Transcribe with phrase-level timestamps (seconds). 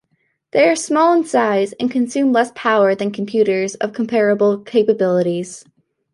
[0.51, 5.63] They are small in size and consume less power than computers of comparable capabilities.